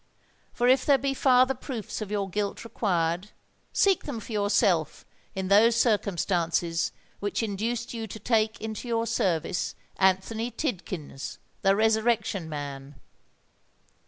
For 0.51 0.67
if 0.67 0.83
there 0.83 0.97
be 0.97 1.13
farther 1.13 1.53
proofs 1.53 2.01
of 2.01 2.09
your 2.09 2.27
guilt 2.27 2.63
required, 2.63 3.29
seek 3.71 4.05
them 4.05 4.19
for 4.19 4.31
yourself 4.31 5.05
in 5.35 5.47
those 5.47 5.75
circumstances 5.75 6.91
which 7.19 7.43
induced 7.43 7.93
you 7.93 8.07
to 8.07 8.17
take 8.17 8.59
into 8.59 8.87
your 8.87 9.05
service 9.05 9.75
Anthony 9.97 10.49
Tidkins, 10.49 11.37
the 11.61 11.75
Resurrection 11.75 12.49
Man!" 12.49 12.95